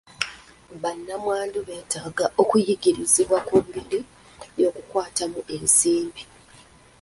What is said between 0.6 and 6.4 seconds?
Bannamwandu beetaaga okuyigirizibwa ku ngeri y'okukwatamu ensimbi.